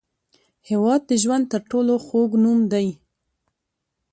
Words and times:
هېواد 0.69 1.01
د 1.05 1.11
ژوند 1.23 1.45
تر 1.51 1.61
ټولو 1.71 1.93
خوږ 2.05 2.31
نوم 2.43 2.59
دی. 2.73 2.87